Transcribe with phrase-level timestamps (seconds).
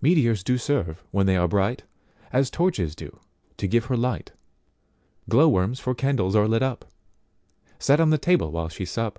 [0.00, 1.82] Meteors do serve, when they are bright,
[2.32, 3.18] As torches do,
[3.56, 4.30] to give her light,
[5.28, 6.84] Glow worms for candles are lit up,
[7.80, 9.18] Set on the table while she sup.